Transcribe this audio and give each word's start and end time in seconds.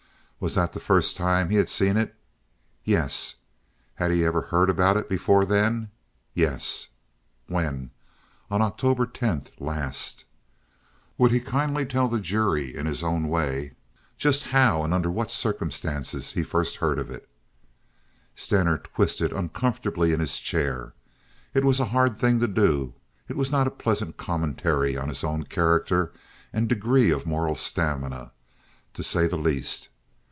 Was 0.43 0.55
that 0.55 0.73
the 0.73 0.79
first 0.79 1.17
time 1.17 1.51
he 1.51 1.57
had 1.57 1.69
seen 1.69 1.97
it? 1.97 2.15
Yes. 2.83 3.35
Had 3.93 4.09
he 4.09 4.25
ever 4.25 4.41
heard 4.41 4.71
about 4.71 4.97
it 4.97 5.07
before 5.07 5.45
then? 5.45 5.91
Yes. 6.33 6.87
When? 7.45 7.91
On 8.49 8.59
October 8.59 9.05
10th 9.05 9.49
last. 9.59 10.25
Would 11.19 11.29
he 11.29 11.39
kindly 11.39 11.85
tell 11.85 12.07
the 12.07 12.19
jury 12.19 12.75
in 12.75 12.87
his 12.87 13.03
own 13.03 13.27
way 13.29 13.73
just 14.17 14.45
how 14.45 14.81
and 14.81 14.95
under 14.95 15.11
what 15.11 15.29
circumstances 15.29 16.31
he 16.31 16.41
first 16.41 16.77
heard 16.77 16.97
of 16.97 17.11
it 17.11 17.29
then? 17.29 17.29
Stener 18.35 18.77
twisted 18.79 19.31
uncomfortably 19.31 20.11
in 20.11 20.19
his 20.19 20.39
chair. 20.39 20.93
It 21.53 21.63
was 21.63 21.79
a 21.79 21.85
hard 21.93 22.17
thing 22.17 22.39
to 22.39 22.47
do. 22.47 22.95
It 23.29 23.37
was 23.37 23.51
not 23.51 23.67
a 23.67 23.69
pleasant 23.69 24.17
commentary 24.17 24.97
on 24.97 25.07
his 25.07 25.23
own 25.23 25.43
character 25.43 26.11
and 26.51 26.67
degree 26.67 27.11
of 27.11 27.27
moral 27.27 27.53
stamina, 27.53 28.31
to 28.95 29.03
say 29.03 29.27
the 29.27 29.37
least. 29.37 29.89